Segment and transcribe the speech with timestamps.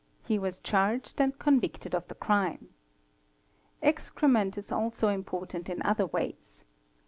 [0.25, 2.69] He was charged and convicted of the crime.
[3.83, 6.63] Excrement is also important in other ways.